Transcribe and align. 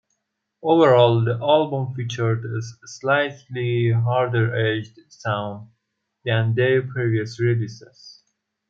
Overall, 0.63 1.23
the 1.25 1.35
album 1.39 1.93
featured 1.93 2.43
a 2.43 2.59
slightly 2.87 3.91
harder-edged 3.91 4.97
sound 5.09 5.69
than 6.25 6.55
their 6.55 6.81
previous 6.81 7.39
releases. 7.39 8.23